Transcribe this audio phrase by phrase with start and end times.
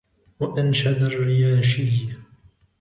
[0.39, 2.09] وَأَنْشَدَ الرِّيَاشِيُّ